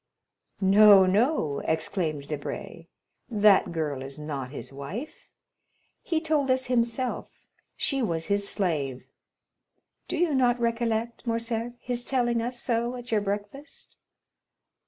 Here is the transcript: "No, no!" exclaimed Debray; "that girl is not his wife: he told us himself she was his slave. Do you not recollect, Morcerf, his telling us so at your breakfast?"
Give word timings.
"No, 0.59 1.05
no!" 1.05 1.59
exclaimed 1.59 2.27
Debray; 2.27 2.87
"that 3.29 3.71
girl 3.71 4.01
is 4.01 4.17
not 4.17 4.49
his 4.49 4.73
wife: 4.73 5.29
he 6.01 6.19
told 6.19 6.49
us 6.49 6.65
himself 6.65 7.31
she 7.75 8.01
was 8.01 8.25
his 8.25 8.49
slave. 8.49 9.05
Do 10.07 10.17
you 10.17 10.33
not 10.33 10.59
recollect, 10.59 11.27
Morcerf, 11.27 11.75
his 11.79 12.03
telling 12.03 12.41
us 12.41 12.59
so 12.59 12.95
at 12.95 13.11
your 13.11 13.21
breakfast?" 13.21 13.97